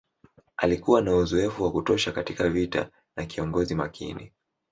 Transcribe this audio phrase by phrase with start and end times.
[0.57, 4.31] Alikuwa na uzoefu wa kutosha katika vita na kiongozi makini